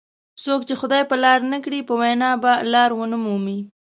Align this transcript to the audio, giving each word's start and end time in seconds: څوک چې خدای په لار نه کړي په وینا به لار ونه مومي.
څوک 0.43 0.61
چې 0.67 0.73
خدای 0.81 1.03
په 1.09 1.15
لار 1.23 1.39
نه 1.51 1.59
کړي 1.65 1.79
په 1.87 1.93
وینا 2.01 2.31
به 2.43 2.53
لار 2.73 2.89
ونه 2.93 3.17
مومي. 3.23 3.59